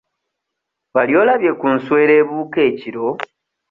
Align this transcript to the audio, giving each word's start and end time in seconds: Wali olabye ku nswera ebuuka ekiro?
Wali 0.93 1.13
olabye 1.21 1.51
ku 1.59 1.67
nswera 1.77 2.13
ebuuka 2.21 2.59
ekiro? 2.69 3.07